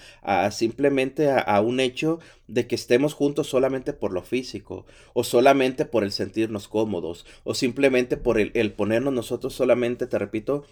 simplemente 0.50 1.30
a, 1.30 1.60
un 1.60 1.80
hecho 1.80 2.18
de 2.48 2.66
que 2.66 2.74
estemos 2.74 3.14
juntos 3.14 3.48
solamente 3.48 3.92
por 3.92 4.12
lo 4.12 4.22
físico, 4.22 4.84
o 5.12 5.24
solamente 5.24 5.84
por 5.84 6.04
el 6.04 6.12
sentirnos 6.12 6.68
cómodos, 6.68 7.26
o 7.44 7.54
simplemente 7.54 8.16
por 8.16 8.38
el, 8.38 8.50
el 8.54 8.72
ponernos 8.72 9.12
nosotros 9.14 9.54
solamente, 9.54 10.06
te 10.06 10.18
repito, 10.18 10.64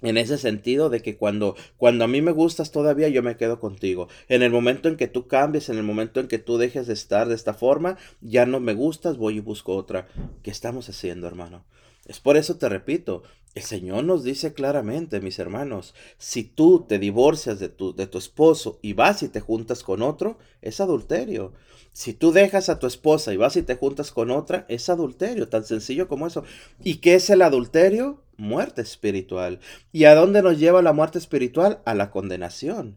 en 0.00 0.16
ese 0.16 0.38
sentido 0.38 0.90
de 0.90 1.00
que 1.00 1.16
cuando, 1.16 1.56
cuando 1.76 2.04
a 2.04 2.08
mí 2.08 2.22
me 2.22 2.32
gustas 2.32 2.70
todavía 2.70 3.08
yo 3.08 3.22
me 3.22 3.36
quedo 3.36 3.58
contigo. 3.58 4.08
En 4.28 4.42
el 4.42 4.50
momento 4.50 4.88
en 4.88 4.96
que 4.96 5.08
tú 5.08 5.26
cambies, 5.26 5.68
en 5.68 5.76
el 5.76 5.82
momento 5.82 6.20
en 6.20 6.28
que 6.28 6.38
tú 6.38 6.56
dejes 6.56 6.86
de 6.86 6.94
estar 6.94 7.28
de 7.28 7.34
esta 7.34 7.54
forma, 7.54 7.98
ya 8.20 8.46
no 8.46 8.60
me 8.60 8.74
gustas, 8.74 9.16
voy 9.16 9.38
y 9.38 9.40
busco 9.40 9.74
otra. 9.74 10.06
¿Qué 10.42 10.50
estamos 10.50 10.88
haciendo, 10.88 11.26
hermano? 11.26 11.64
Es 12.08 12.20
por 12.20 12.36
eso 12.36 12.56
te 12.56 12.68
repito, 12.68 13.22
el 13.54 13.62
Señor 13.62 14.04
nos 14.04 14.24
dice 14.24 14.52
claramente, 14.52 15.20
mis 15.20 15.38
hermanos, 15.38 15.94
si 16.16 16.44
tú 16.44 16.86
te 16.88 16.98
divorcias 16.98 17.58
de 17.58 17.68
tu, 17.68 17.94
de 17.94 18.06
tu 18.06 18.18
esposo 18.18 18.78
y 18.82 18.92
vas 18.92 19.22
y 19.22 19.28
te 19.28 19.40
juntas 19.40 19.82
con 19.82 20.02
otro, 20.02 20.38
es 20.62 20.80
adulterio. 20.80 21.52
Si 21.92 22.12
tú 22.14 22.32
dejas 22.32 22.68
a 22.68 22.78
tu 22.78 22.86
esposa 22.86 23.32
y 23.32 23.36
vas 23.36 23.56
y 23.56 23.62
te 23.62 23.74
juntas 23.74 24.12
con 24.12 24.30
otra, 24.30 24.64
es 24.68 24.88
adulterio, 24.88 25.48
tan 25.48 25.64
sencillo 25.64 26.08
como 26.08 26.26
eso. 26.26 26.44
¿Y 26.82 26.96
qué 26.96 27.16
es 27.16 27.28
el 27.30 27.42
adulterio? 27.42 28.22
Muerte 28.36 28.82
espiritual. 28.82 29.58
¿Y 29.92 30.04
a 30.04 30.14
dónde 30.14 30.42
nos 30.42 30.58
lleva 30.58 30.80
la 30.80 30.92
muerte 30.92 31.18
espiritual? 31.18 31.80
A 31.84 31.94
la 31.94 32.10
condenación. 32.10 32.96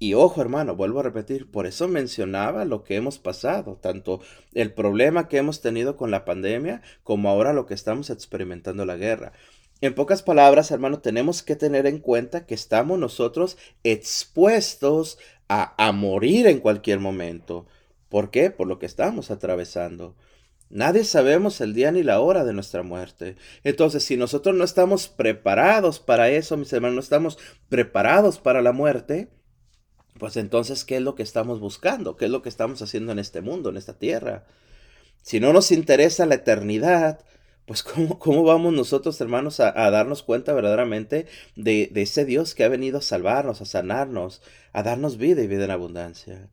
Y 0.00 0.14
ojo 0.14 0.40
hermano, 0.40 0.76
vuelvo 0.76 1.00
a 1.00 1.02
repetir, 1.02 1.50
por 1.50 1.66
eso 1.66 1.88
mencionaba 1.88 2.64
lo 2.64 2.84
que 2.84 2.94
hemos 2.94 3.18
pasado, 3.18 3.78
tanto 3.82 4.20
el 4.54 4.72
problema 4.72 5.26
que 5.26 5.38
hemos 5.38 5.60
tenido 5.60 5.96
con 5.96 6.12
la 6.12 6.24
pandemia 6.24 6.82
como 7.02 7.28
ahora 7.28 7.52
lo 7.52 7.66
que 7.66 7.74
estamos 7.74 8.08
experimentando 8.10 8.86
la 8.86 8.96
guerra. 8.96 9.32
En 9.80 9.94
pocas 9.94 10.22
palabras, 10.22 10.70
hermano, 10.70 11.00
tenemos 11.00 11.42
que 11.42 11.56
tener 11.56 11.86
en 11.86 11.98
cuenta 11.98 12.46
que 12.46 12.54
estamos 12.54 12.98
nosotros 12.98 13.56
expuestos 13.84 15.18
a, 15.48 15.92
morir 15.92 16.46
en 16.46 16.60
cualquier 16.60 16.98
momento. 16.98 17.66
¿Por 18.08 18.30
qué? 18.30 18.50
Por 18.50 18.66
lo 18.66 18.78
que 18.78 18.86
estamos 18.86 19.30
atravesando. 19.30 20.16
Nadie 20.68 21.04
sabemos 21.04 21.60
el 21.60 21.74
día 21.74 21.90
ni 21.92 22.02
la 22.02 22.20
hora 22.20 22.44
de 22.44 22.52
nuestra 22.52 22.82
muerte. 22.82 23.36
Entonces, 23.64 24.04
si 24.04 24.16
nosotros 24.16 24.54
no 24.54 24.64
estamos 24.64 25.08
preparados 25.08 26.00
para 26.00 26.28
eso, 26.28 26.56
mis 26.56 26.72
hermanos, 26.72 26.94
no 26.96 27.00
estamos 27.00 27.38
preparados 27.68 28.38
para 28.38 28.60
la 28.62 28.72
muerte, 28.72 29.30
pues 30.18 30.36
entonces, 30.36 30.84
¿qué 30.84 30.96
es 30.96 31.02
lo 31.02 31.14
que 31.14 31.22
estamos 31.22 31.60
buscando? 31.60 32.16
¿Qué 32.16 32.26
es 32.26 32.30
lo 32.30 32.42
que 32.42 32.48
estamos 32.48 32.82
haciendo 32.82 33.12
en 33.12 33.18
este 33.18 33.40
mundo, 33.40 33.70
en 33.70 33.76
esta 33.76 33.98
tierra? 33.98 34.46
Si 35.22 35.40
no 35.40 35.52
nos 35.52 35.72
interesa 35.72 36.26
la 36.26 36.36
eternidad, 36.36 37.24
pues 37.66 37.82
¿cómo, 37.82 38.18
cómo 38.18 38.44
vamos 38.44 38.72
nosotros, 38.72 39.20
hermanos, 39.20 39.60
a, 39.60 39.72
darnos 39.90 40.22
cuenta 40.22 40.54
verdaderamente 40.54 41.26
de, 41.54 41.90
de, 41.92 42.02
ese 42.02 42.24
Dios 42.24 42.54
que 42.54 42.64
ha 42.64 42.68
venido 42.68 42.98
a 42.98 43.02
salvarnos, 43.02 43.60
a 43.60 43.66
sanarnos, 43.66 44.42
a 44.72 44.82
darnos 44.82 45.18
vida 45.18 45.42
y 45.42 45.46
vida 45.46 45.66
en 45.66 45.70
abundancia? 45.70 46.48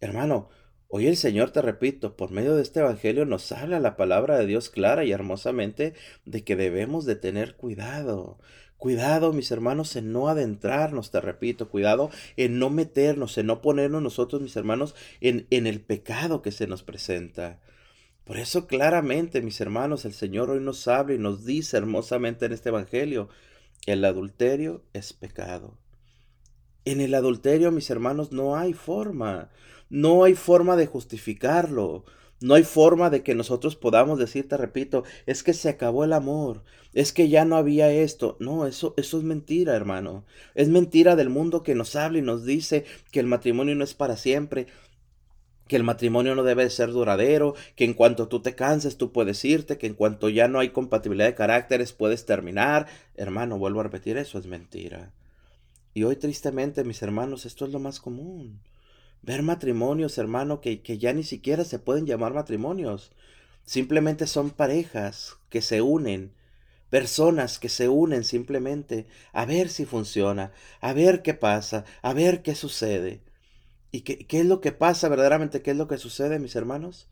Hermano, 0.00 0.48
hoy 0.88 1.08
el 1.08 1.18
Señor, 1.18 1.50
te 1.50 1.60
repito, 1.60 2.16
por 2.16 2.30
medio 2.30 2.56
de 2.56 2.62
este 2.62 2.80
Evangelio 2.80 3.26
nos 3.26 3.52
habla 3.52 3.80
la 3.80 3.96
palabra 3.96 4.38
de 4.38 4.46
Dios 4.46 4.70
clara 4.70 5.04
y 5.04 5.12
hermosamente 5.12 5.92
de 6.24 6.42
que 6.42 6.56
debemos 6.56 7.04
de 7.04 7.16
tener 7.16 7.56
cuidado. 7.56 8.38
Cuidado, 8.78 9.32
mis 9.32 9.50
hermanos, 9.50 9.96
en 9.96 10.12
no 10.12 10.28
adentrarnos, 10.28 11.10
te 11.10 11.20
repito, 11.20 11.68
cuidado 11.70 12.10
en 12.36 12.58
no 12.58 12.68
meternos, 12.68 13.38
en 13.38 13.46
no 13.46 13.62
ponernos 13.62 14.02
nosotros, 14.02 14.42
mis 14.42 14.56
hermanos, 14.56 14.94
en, 15.20 15.46
en 15.50 15.66
el 15.66 15.80
pecado 15.80 16.42
que 16.42 16.52
se 16.52 16.66
nos 16.66 16.82
presenta. 16.82 17.60
Por 18.24 18.38
eso 18.38 18.66
claramente, 18.66 19.40
mis 19.40 19.60
hermanos, 19.60 20.04
el 20.04 20.12
Señor 20.12 20.50
hoy 20.50 20.60
nos 20.60 20.88
habla 20.88 21.14
y 21.14 21.18
nos 21.18 21.44
dice 21.44 21.76
hermosamente 21.76 22.46
en 22.46 22.52
este 22.52 22.70
Evangelio, 22.70 23.28
el 23.86 24.04
adulterio 24.04 24.82
es 24.92 25.12
pecado. 25.12 25.78
En 26.84 27.00
el 27.00 27.14
adulterio, 27.14 27.70
mis 27.72 27.88
hermanos, 27.88 28.32
no 28.32 28.56
hay 28.56 28.72
forma, 28.72 29.50
no 29.88 30.24
hay 30.24 30.34
forma 30.34 30.76
de 30.76 30.86
justificarlo. 30.86 32.04
No 32.40 32.54
hay 32.54 32.64
forma 32.64 33.08
de 33.08 33.22
que 33.22 33.34
nosotros 33.34 33.76
podamos 33.76 34.18
decir, 34.18 34.46
te 34.46 34.58
repito, 34.58 35.04
es 35.24 35.42
que 35.42 35.54
se 35.54 35.70
acabó 35.70 36.04
el 36.04 36.12
amor, 36.12 36.62
es 36.92 37.12
que 37.12 37.30
ya 37.30 37.46
no 37.46 37.56
había 37.56 37.90
esto. 37.90 38.36
No, 38.40 38.66
eso, 38.66 38.92
eso 38.98 39.18
es 39.18 39.24
mentira, 39.24 39.74
hermano. 39.74 40.24
Es 40.54 40.68
mentira 40.68 41.16
del 41.16 41.30
mundo 41.30 41.62
que 41.62 41.74
nos 41.74 41.96
habla 41.96 42.18
y 42.18 42.22
nos 42.22 42.44
dice 42.44 42.84
que 43.10 43.20
el 43.20 43.26
matrimonio 43.26 43.74
no 43.74 43.84
es 43.84 43.94
para 43.94 44.18
siempre, 44.18 44.66
que 45.66 45.76
el 45.76 45.82
matrimonio 45.82 46.34
no 46.34 46.42
debe 46.44 46.68
ser 46.70 46.92
duradero, 46.92 47.54
que 47.74 47.84
en 47.84 47.94
cuanto 47.94 48.28
tú 48.28 48.40
te 48.40 48.54
canses 48.54 48.98
tú 48.98 49.12
puedes 49.12 49.44
irte, 49.44 49.78
que 49.78 49.86
en 49.86 49.94
cuanto 49.94 50.28
ya 50.28 50.46
no 50.46 50.58
hay 50.58 50.70
compatibilidad 50.70 51.26
de 51.28 51.34
caracteres 51.34 51.92
puedes 51.92 52.26
terminar. 52.26 52.86
Hermano, 53.16 53.58
vuelvo 53.58 53.80
a 53.80 53.84
repetir, 53.84 54.18
eso 54.18 54.38
es 54.38 54.46
mentira. 54.46 55.12
Y 55.94 56.04
hoy 56.04 56.16
tristemente, 56.16 56.84
mis 56.84 57.02
hermanos, 57.02 57.46
esto 57.46 57.64
es 57.64 57.72
lo 57.72 57.78
más 57.78 58.00
común. 58.00 58.60
Ver 59.22 59.42
matrimonios, 59.42 60.18
hermano, 60.18 60.60
que, 60.60 60.82
que 60.82 60.98
ya 60.98 61.12
ni 61.12 61.24
siquiera 61.24 61.64
se 61.64 61.78
pueden 61.78 62.06
llamar 62.06 62.34
matrimonios. 62.34 63.12
Simplemente 63.64 64.26
son 64.26 64.50
parejas 64.50 65.36
que 65.50 65.60
se 65.60 65.82
unen, 65.82 66.32
personas 66.90 67.58
que 67.58 67.68
se 67.68 67.88
unen 67.88 68.24
simplemente 68.24 69.06
a 69.32 69.44
ver 69.44 69.68
si 69.68 69.84
funciona, 69.84 70.52
a 70.80 70.92
ver 70.92 71.22
qué 71.22 71.34
pasa, 71.34 71.84
a 72.02 72.14
ver 72.14 72.42
qué 72.42 72.54
sucede. 72.54 73.22
¿Y 73.90 74.02
qué, 74.02 74.26
qué, 74.26 74.40
es 74.40 74.46
lo 74.46 74.60
que 74.60 74.72
pasa 74.72 75.08
verdaderamente? 75.08 75.62
¿Qué 75.62 75.72
es 75.72 75.76
lo 75.76 75.88
que 75.88 75.98
sucede, 75.98 76.38
mis 76.38 76.56
hermanos? 76.56 77.08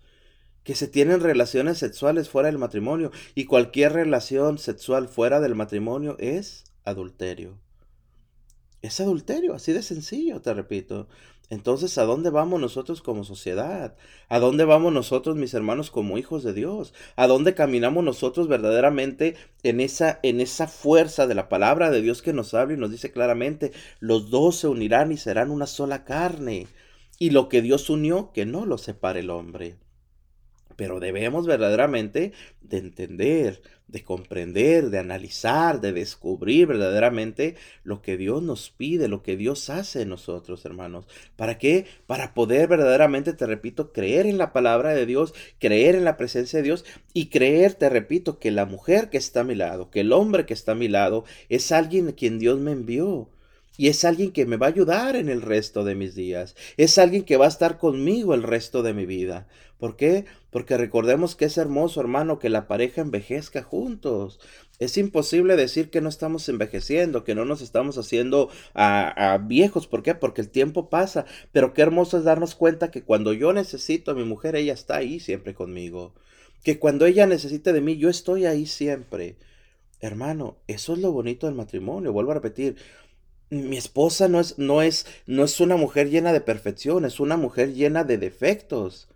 Que 0.63 0.75
se 0.75 0.89
tienen 0.89 1.21
relaciones 1.21 1.79
sexuales 1.79 2.29
fuera 2.29 2.47
del 2.47 2.59
matrimonio 2.59 3.11
y 3.35 3.47
cualquier 3.47 3.93
relación 3.93 4.59
sexual 4.59 5.09
fuera 5.09 5.41
del 5.41 5.55
matrimonio 5.55 6.17
es 6.19 6.65
adulterio. 6.85 7.59
Es 8.85 9.01
adulterio, 9.01 9.55
así 9.55 9.73
de 9.73 9.83
sencillo, 9.83 10.43
te 10.43 10.53
repito. 10.53 11.09
Entonces, 11.49 11.97
¿a 11.97 12.05
dónde 12.05 12.29
vamos 12.29 12.61
nosotros 12.61 13.01
como 13.01 13.25
sociedad? 13.25 13.97
¿A 14.29 14.39
dónde 14.39 14.67
vamos 14.67 14.93
nosotros, 14.93 15.37
mis 15.37 15.55
hermanos, 15.55 15.91
como 15.91 16.19
hijos 16.19 16.43
de 16.43 16.53
Dios? 16.53 16.93
¿A 17.17 17.27
dónde 17.27 17.55
caminamos 17.55 18.05
nosotros 18.05 18.47
verdaderamente 18.47 19.37
en 19.63 19.81
esa, 19.81 20.21
en 20.23 20.39
esa 20.43 20.69
fuerza 20.69 21.27
de 21.27 21.35
la 21.35 21.49
palabra 21.49 21.91
de 21.91 22.03
Dios 22.03 22.21
que 22.21 22.35
nos 22.35 22.53
habla 22.53 22.75
y 22.75 22.77
nos 22.77 22.91
dice 22.91 23.11
claramente, 23.11 23.73
los 24.01 24.29
dos 24.29 24.57
se 24.57 24.69
unirán 24.69 25.13
y 25.13 25.17
serán 25.17 25.51
una 25.51 25.67
sola 25.67 26.05
carne? 26.05 26.67
Y 27.19 27.31
lo 27.31 27.49
que 27.49 27.63
Dios 27.63 27.89
unió, 27.89 28.33
que 28.35 28.45
no 28.45 28.67
lo 28.67 28.77
separe 28.77 29.21
el 29.21 29.31
hombre. 29.31 29.79
Pero 30.77 31.01
debemos 31.01 31.47
verdaderamente 31.47 32.33
de 32.63 32.79
entender, 32.79 33.63
de 33.87 34.03
comprender, 34.03 34.91
de 34.91 34.99
analizar, 34.99 35.81
de 35.81 35.93
descubrir 35.93 36.67
verdaderamente 36.67 37.57
lo 37.83 38.03
que 38.03 38.17
Dios 38.17 38.43
nos 38.43 38.71
pide, 38.71 39.09
lo 39.09 39.23
que 39.23 39.37
Dios 39.37 39.71
hace 39.71 40.03
en 40.03 40.09
nosotros, 40.09 40.65
hermanos. 40.65 41.07
¿Para 41.37 41.59
qué? 41.59 41.87
Para 42.07 42.35
poder 42.35 42.69
verdaderamente, 42.69 43.35
te 43.35 43.47
repito, 43.47 43.93
creer 43.93 44.27
en 44.27 44.39
la 44.39 44.53
palabra 44.53 44.95
de 44.95 45.07
Dios, 45.07 45.35
creer 45.59 45.95
en 45.95 46.05
la 46.05 46.17
presencia 46.17 46.59
de 46.59 46.65
Dios 46.65 46.85
y 47.13 47.27
creer, 47.27 47.75
te 47.75 47.89
repito, 47.89 48.39
que 48.39 48.51
la 48.51 48.67
mujer 48.67 49.11
que 49.11 49.19
está 49.19 49.41
a 49.41 49.45
mi 49.45 49.55
lado, 49.55 49.91
que 49.91 50.01
el 50.01 50.13
hombre 50.13 50.47
que 50.47 50.55
está 50.55 50.73
a 50.73 50.77
mi 50.77 50.89
lado, 50.89 51.25
es 51.49 51.71
alguien 51.73 52.09
a 52.09 52.13
quien 52.13 52.39
Dios 52.39 52.59
me 52.59 52.73
envió. 52.73 53.29
Y 53.77 53.89
es 53.89 54.05
alguien 54.05 54.31
que 54.31 54.47
me 54.47 54.57
va 54.57 54.67
a 54.67 54.71
ayudar 54.71 55.17
en 55.17 55.29
el 55.29 55.43
resto 55.43 55.83
de 55.83 55.97
mis 55.97 56.15
días. 56.15 56.55
Es 56.77 56.97
alguien 56.99 57.25
que 57.25 57.37
va 57.37 57.47
a 57.47 57.49
estar 57.49 57.79
conmigo 57.79 58.35
el 58.35 58.45
resto 58.45 58.83
de 58.83 58.95
mi 58.95 59.05
vida. 59.05 59.49
¿Por 59.79 59.97
qué? 59.97 60.27
Porque 60.51 60.77
recordemos 60.77 61.35
que 61.35 61.47
es 61.47 61.59
hermoso, 61.59 62.01
hermano, 62.01 62.39
que 62.39 62.49
la 62.49 62.69
pareja 62.69 63.01
envejezca 63.01 63.65
juntos. 63.65 64.39
Es 64.79 64.97
imposible 64.97 65.57
decir 65.57 65.91
que 65.91 66.01
no 66.01 66.09
estamos 66.09 66.49
envejeciendo, 66.49 67.25
que 67.25 67.35
no 67.35 67.45
nos 67.45 67.61
estamos 67.61 67.99
haciendo 67.99 68.49
a, 68.75 69.39
viejos. 69.45 69.89
¿Por 69.89 70.05
qué? 70.05 70.15
Porque 70.15 70.41
el 70.41 70.51
tiempo 70.51 70.89
pasa. 70.89 71.27
Pero 71.51 71.75
qué 71.75 71.83
hermoso 71.83 72.17
es 72.17 72.25
darnos 72.25 72.55
cuenta 72.55 72.93
que 72.93 73.03
cuando 73.03 73.33
yo 73.33 73.53
necesito 73.53 74.13
a 74.13 74.15
mi 74.15 74.25
mujer, 74.25 74.55
ella 74.55 74.73
está 74.73 74.97
ahí 74.97 75.19
siempre 75.19 75.55
conmigo. 75.55 76.15
Que 76.63 76.79
cuando 76.79 77.07
ella 77.07 77.27
necesite 77.27 77.73
de 77.73 77.81
mí, 77.81 77.97
yo 77.97 78.09
estoy 78.09 78.47
ahí 78.47 78.67
siempre. 78.67 79.37
Hermano, 80.01 80.59
eso 80.67 80.93
es 80.93 80.99
lo 81.01 81.13
bonito 81.13 81.47
del 81.47 81.57
matrimonio. 81.57 82.13
Vuelvo 82.13 82.33
a 82.33 82.35
repetir, 82.35 82.77
mi 83.55 83.77
esposa 83.77 84.29
no 84.29 84.41
es, 84.41 84.59
no 84.59 84.83
es, 84.83 85.07
no 85.27 85.45
es 85.45 85.61
una 85.61 85.77
mujer 85.77 86.11
llena 86.11 86.33
de 86.33 86.41
perfección, 86.41 87.05
es 87.05 87.21
una 87.21 87.37
mujer 87.37 87.75
llena 87.75 88.05
de 88.05 88.19
defectos. 88.19 89.09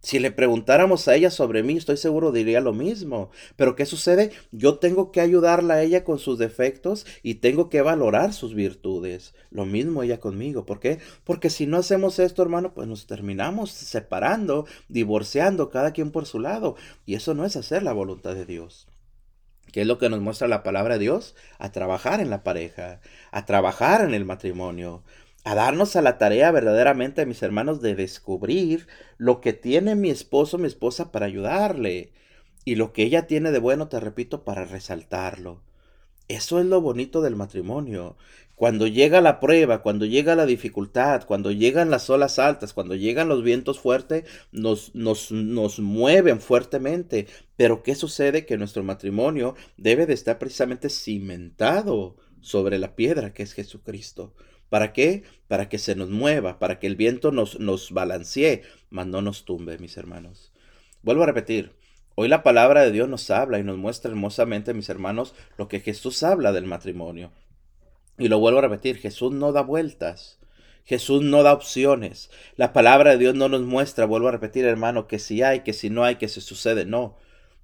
Si 0.00 0.20
le 0.20 0.30
preguntáramos 0.30 1.08
a 1.08 1.16
ella 1.16 1.30
sobre 1.30 1.64
mí, 1.64 1.76
estoy 1.76 1.96
seguro 1.96 2.30
diría 2.30 2.60
lo 2.60 2.72
mismo. 2.72 3.30
Pero 3.56 3.74
¿qué 3.74 3.84
sucede? 3.84 4.30
Yo 4.52 4.78
tengo 4.78 5.10
que 5.10 5.20
ayudarla 5.20 5.74
a 5.74 5.82
ella 5.82 6.04
con 6.04 6.20
sus 6.20 6.38
defectos 6.38 7.04
y 7.22 7.36
tengo 7.36 7.68
que 7.68 7.82
valorar 7.82 8.32
sus 8.32 8.54
virtudes. 8.54 9.34
Lo 9.50 9.66
mismo 9.66 10.02
ella 10.04 10.20
conmigo. 10.20 10.64
¿Por 10.66 10.78
qué? 10.78 11.00
Porque 11.24 11.50
si 11.50 11.66
no 11.66 11.78
hacemos 11.78 12.20
esto, 12.20 12.42
hermano, 12.42 12.74
pues 12.74 12.86
nos 12.86 13.06
terminamos 13.06 13.72
separando, 13.72 14.66
divorciando, 14.88 15.68
cada 15.68 15.92
quien 15.92 16.12
por 16.12 16.26
su 16.26 16.38
lado. 16.38 16.76
Y 17.04 17.14
eso 17.14 17.34
no 17.34 17.44
es 17.44 17.56
hacer 17.56 17.82
la 17.82 17.92
voluntad 17.92 18.34
de 18.34 18.46
Dios. 18.46 18.86
¿Qué 19.72 19.82
es 19.82 19.86
lo 19.86 19.98
que 19.98 20.08
nos 20.08 20.20
muestra 20.20 20.48
la 20.48 20.62
palabra 20.62 20.94
de 20.94 21.00
Dios? 21.00 21.34
A 21.58 21.72
trabajar 21.72 22.20
en 22.20 22.30
la 22.30 22.42
pareja, 22.42 23.00
a 23.30 23.44
trabajar 23.44 24.02
en 24.02 24.14
el 24.14 24.24
matrimonio, 24.24 25.02
a 25.44 25.54
darnos 25.54 25.96
a 25.96 26.02
la 26.02 26.18
tarea 26.18 26.50
verdaderamente, 26.50 27.26
mis 27.26 27.42
hermanos, 27.42 27.80
de 27.80 27.94
descubrir 27.94 28.86
lo 29.18 29.40
que 29.40 29.52
tiene 29.52 29.94
mi 29.94 30.10
esposo, 30.10 30.58
mi 30.58 30.66
esposa 30.66 31.12
para 31.12 31.26
ayudarle 31.26 32.12
y 32.64 32.74
lo 32.76 32.92
que 32.92 33.02
ella 33.02 33.26
tiene 33.26 33.50
de 33.50 33.58
bueno, 33.58 33.88
te 33.88 34.00
repito, 34.00 34.44
para 34.44 34.64
resaltarlo. 34.64 35.62
Eso 36.28 36.60
es 36.60 36.66
lo 36.66 36.82
bonito 36.82 37.22
del 37.22 37.36
matrimonio. 37.36 38.16
Cuando 38.58 38.88
llega 38.88 39.20
la 39.20 39.38
prueba, 39.38 39.82
cuando 39.82 40.04
llega 40.04 40.34
la 40.34 40.44
dificultad, 40.44 41.22
cuando 41.26 41.52
llegan 41.52 41.90
las 41.90 42.10
olas 42.10 42.40
altas, 42.40 42.72
cuando 42.72 42.96
llegan 42.96 43.28
los 43.28 43.44
vientos 43.44 43.78
fuertes, 43.78 44.24
nos, 44.50 44.96
nos, 44.96 45.30
nos 45.30 45.78
mueven 45.78 46.40
fuertemente. 46.40 47.28
Pero 47.56 47.84
¿qué 47.84 47.94
sucede? 47.94 48.46
Que 48.46 48.58
nuestro 48.58 48.82
matrimonio 48.82 49.54
debe 49.76 50.06
de 50.06 50.14
estar 50.14 50.40
precisamente 50.40 50.90
cimentado 50.90 52.16
sobre 52.40 52.80
la 52.80 52.96
piedra 52.96 53.32
que 53.32 53.44
es 53.44 53.52
Jesucristo. 53.52 54.34
¿Para 54.68 54.92
qué? 54.92 55.22
Para 55.46 55.68
que 55.68 55.78
se 55.78 55.94
nos 55.94 56.10
mueva, 56.10 56.58
para 56.58 56.80
que 56.80 56.88
el 56.88 56.96
viento 56.96 57.30
nos, 57.30 57.60
nos 57.60 57.92
balancee, 57.92 58.62
mas 58.90 59.06
no 59.06 59.22
nos 59.22 59.44
tumbe, 59.44 59.78
mis 59.78 59.96
hermanos. 59.96 60.52
Vuelvo 61.02 61.22
a 61.22 61.26
repetir, 61.26 61.76
hoy 62.16 62.26
la 62.26 62.42
palabra 62.42 62.82
de 62.82 62.90
Dios 62.90 63.08
nos 63.08 63.30
habla 63.30 63.60
y 63.60 63.62
nos 63.62 63.78
muestra 63.78 64.10
hermosamente, 64.10 64.74
mis 64.74 64.88
hermanos, 64.88 65.36
lo 65.56 65.68
que 65.68 65.78
Jesús 65.78 66.24
habla 66.24 66.50
del 66.50 66.66
matrimonio. 66.66 67.30
Y 68.18 68.28
lo 68.28 68.40
vuelvo 68.40 68.58
a 68.58 68.62
repetir, 68.62 68.96
Jesús 68.96 69.32
no 69.32 69.52
da 69.52 69.62
vueltas. 69.62 70.38
Jesús 70.84 71.22
no 71.22 71.42
da 71.42 71.52
opciones. 71.52 72.30
La 72.56 72.72
palabra 72.72 73.12
de 73.12 73.18
Dios 73.18 73.34
no 73.34 73.48
nos 73.48 73.60
muestra, 73.60 74.06
vuelvo 74.06 74.28
a 74.28 74.32
repetir, 74.32 74.64
hermano, 74.64 75.06
que 75.06 75.18
si 75.18 75.42
hay, 75.42 75.60
que 75.60 75.72
si 75.72 75.90
no 75.90 76.02
hay, 76.02 76.16
que 76.16 76.28
se 76.28 76.40
sucede. 76.40 76.84
No. 76.84 77.16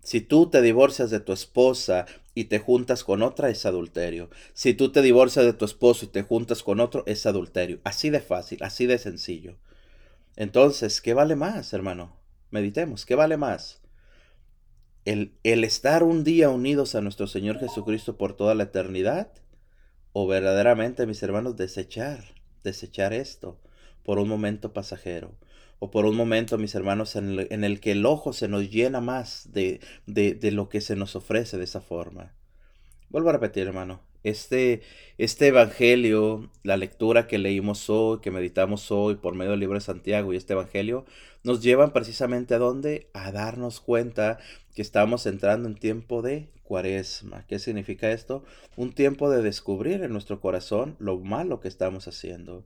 Si 0.02 0.20
tú 0.20 0.50
te 0.50 0.60
divorcias 0.60 1.10
de 1.10 1.20
tu 1.20 1.32
esposa 1.32 2.04
y 2.34 2.44
te 2.44 2.58
juntas 2.58 3.02
con 3.02 3.22
otra, 3.22 3.48
es 3.48 3.64
adulterio. 3.64 4.28
Si 4.52 4.74
tú 4.74 4.92
te 4.92 5.00
divorcias 5.00 5.46
de 5.46 5.54
tu 5.54 5.64
esposo 5.64 6.04
y 6.04 6.08
te 6.08 6.22
juntas 6.22 6.62
con 6.62 6.80
otro, 6.80 7.02
es 7.06 7.24
adulterio. 7.24 7.80
Así 7.82 8.10
de 8.10 8.20
fácil, 8.20 8.62
así 8.62 8.84
de 8.84 8.98
sencillo. 8.98 9.56
Entonces, 10.36 11.00
¿qué 11.00 11.14
vale 11.14 11.34
más, 11.34 11.72
hermano? 11.72 12.16
Meditemos, 12.50 13.06
¿qué 13.06 13.14
vale 13.14 13.38
más? 13.38 13.80
El, 15.06 15.32
el 15.42 15.64
estar 15.64 16.02
un 16.02 16.24
día 16.24 16.50
unidos 16.50 16.94
a 16.94 17.00
nuestro 17.00 17.26
Señor 17.26 17.58
Jesucristo 17.58 18.18
por 18.18 18.36
toda 18.36 18.54
la 18.54 18.64
eternidad 18.64 19.32
o 20.14 20.28
verdaderamente, 20.28 21.06
mis 21.06 21.22
hermanos, 21.24 21.56
desechar, 21.56 22.24
desechar 22.62 23.12
esto 23.12 23.58
por 24.04 24.20
un 24.20 24.28
momento 24.28 24.72
pasajero 24.72 25.34
o 25.80 25.90
por 25.90 26.06
un 26.06 26.16
momento, 26.16 26.56
mis 26.56 26.76
hermanos, 26.76 27.16
en 27.16 27.64
el, 27.64 27.80
que 27.80 27.90
el 27.92 28.06
ojo 28.06 28.32
se 28.32 28.46
nos 28.46 28.70
llena 28.70 29.00
más 29.00 29.52
de, 29.52 29.80
de, 30.06 30.50
lo 30.52 30.68
que 30.68 30.80
se 30.80 30.94
nos 30.94 31.16
ofrece 31.16 31.58
de 31.58 31.64
esa 31.64 31.80
forma. 31.80 32.32
Vuelvo 33.10 33.30
a 33.30 33.32
repetir, 33.32 33.66
hermano, 33.66 34.00
este, 34.24 34.82
este 35.18 35.48
Evangelio, 35.48 36.50
la 36.64 36.76
lectura 36.76 37.28
que 37.28 37.38
leímos 37.38 37.88
hoy, 37.88 38.20
que 38.20 38.32
meditamos 38.32 38.90
hoy 38.90 39.14
por 39.16 39.34
medio 39.34 39.52
del 39.52 39.60
libro 39.60 39.76
de 39.76 39.84
Santiago 39.84 40.32
y 40.32 40.36
este 40.36 40.54
Evangelio, 40.54 41.04
nos 41.44 41.62
llevan 41.62 41.92
precisamente 41.92 42.54
a 42.54 42.58
dónde? 42.58 43.08
A 43.12 43.30
darnos 43.30 43.80
cuenta 43.80 44.38
que 44.74 44.82
estamos 44.82 45.26
entrando 45.26 45.68
en 45.68 45.76
tiempo 45.76 46.22
de 46.22 46.48
cuaresma. 46.64 47.44
¿Qué 47.46 47.58
significa 47.58 48.10
esto? 48.10 48.42
Un 48.76 48.92
tiempo 48.92 49.30
de 49.30 49.42
descubrir 49.42 50.02
en 50.02 50.12
nuestro 50.12 50.40
corazón 50.40 50.96
lo 50.98 51.18
malo 51.18 51.60
que 51.60 51.68
estamos 51.68 52.08
haciendo 52.08 52.64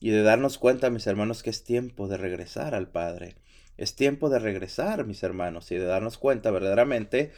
y 0.00 0.10
de 0.10 0.22
darnos 0.22 0.58
cuenta, 0.58 0.90
mis 0.90 1.06
hermanos, 1.06 1.42
que 1.42 1.50
es 1.50 1.64
tiempo 1.64 2.08
de 2.08 2.16
regresar 2.16 2.74
al 2.74 2.88
Padre. 2.88 3.36
Es 3.76 3.96
tiempo 3.96 4.28
de 4.28 4.38
regresar, 4.38 5.04
mis 5.04 5.22
hermanos, 5.22 5.72
y 5.72 5.76
de 5.76 5.84
darnos 5.84 6.18
cuenta 6.18 6.50
verdaderamente 6.50 7.32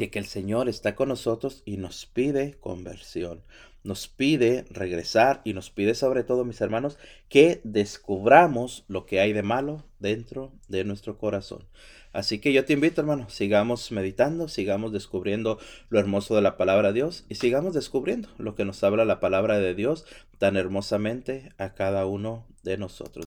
de 0.00 0.10
que 0.10 0.18
el 0.18 0.24
Señor 0.24 0.70
está 0.70 0.94
con 0.94 1.10
nosotros 1.10 1.62
y 1.66 1.76
nos 1.76 2.06
pide 2.06 2.54
conversión. 2.58 3.42
nos 3.82 4.08
pide 4.08 4.66
regresar 4.68 5.40
y 5.42 5.54
nos 5.54 5.70
pide 5.70 5.94
sobre 5.94 6.22
todo, 6.22 6.44
mis 6.44 6.60
hermanos, 6.60 6.98
que 7.30 7.62
descubramos 7.64 8.84
lo 8.88 9.06
que 9.06 9.20
hay 9.20 9.32
de 9.32 9.42
malo 9.42 9.86
dentro 9.98 10.52
de 10.68 10.84
nuestro 10.84 11.16
corazón. 11.16 11.64
Así 12.12 12.40
que 12.40 12.52
yo 12.52 12.66
te 12.66 12.74
invito, 12.74 13.00
hermano, 13.00 13.30
sigamos 13.30 13.90
meditando, 13.90 14.48
sigamos 14.48 14.92
descubriendo 14.92 15.58
lo 15.88 15.98
hermoso 15.98 16.34
de 16.34 16.42
la 16.42 16.58
palabra 16.58 16.88
de 16.88 16.94
Dios 16.94 17.24
y 17.30 17.36
sigamos 17.36 17.72
descubriendo 17.72 18.28
lo 18.36 18.54
que 18.54 18.66
nos 18.66 18.84
habla 18.84 19.06
la 19.06 19.20
palabra 19.20 19.58
de 19.58 19.74
Dios 19.74 20.04
tan 20.38 20.56
hermosamente 20.58 21.52
a 21.56 21.72
cada 21.72 22.04
uno 22.04 22.46
de 22.62 22.76
nosotros. 22.76 23.29